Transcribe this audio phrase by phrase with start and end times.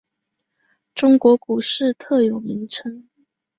[0.95, 3.07] 中国股市特有名称。